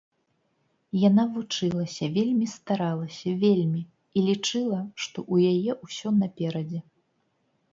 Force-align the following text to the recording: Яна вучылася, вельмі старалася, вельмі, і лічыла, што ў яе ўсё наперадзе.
Яна 1.09 1.25
вучылася, 1.33 2.05
вельмі 2.15 2.47
старалася, 2.55 3.29
вельмі, 3.43 3.81
і 3.85 4.19
лічыла, 4.31 4.79
што 5.05 5.17
ў 5.33 5.35
яе 5.59 5.71
ўсё 5.91 6.09
наперадзе. 6.21 6.79